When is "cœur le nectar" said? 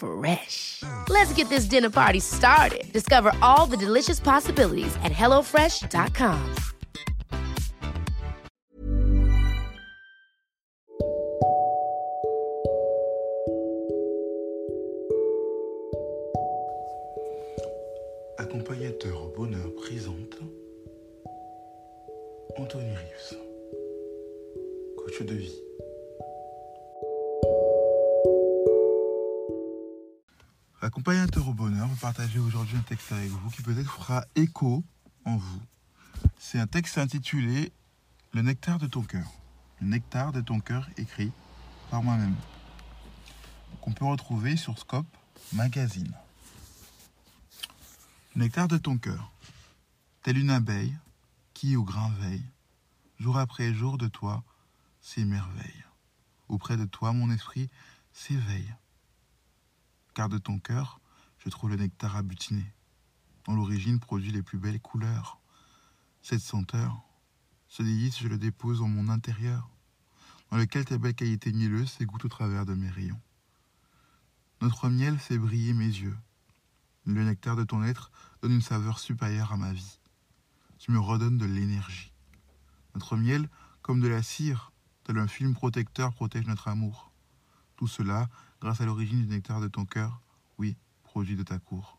39.02-40.32